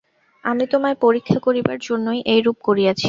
আমি 0.43 0.63
তোমায় 0.67 0.97
পরীক্ষা 1.01 1.39
করিবার 1.39 1.77
জন্যই 1.81 2.19
এইরূপ 2.25 2.57
করিয়াছি। 2.63 2.99